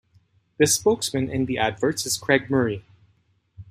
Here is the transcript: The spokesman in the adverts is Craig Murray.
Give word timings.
The 0.57 0.65
spokesman 0.65 1.29
in 1.29 1.45
the 1.45 1.59
adverts 1.59 2.07
is 2.07 2.17
Craig 2.17 2.49
Murray. 2.49 2.83